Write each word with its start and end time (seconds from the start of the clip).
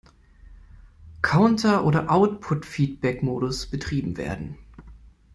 Counter- 1.21 1.85
oder 1.85 2.09
Output-Feedback-Modus 2.09 3.67
betrieben 3.67 4.17
werden. 4.17 4.57